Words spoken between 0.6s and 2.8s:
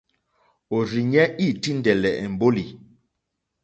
Òrzìɲɛ́ î tíndɛ̀lɛ̀ èmbólì.